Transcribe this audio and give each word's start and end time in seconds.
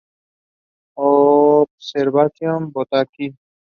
Observations 0.97 2.73
botaniques". 2.73 3.35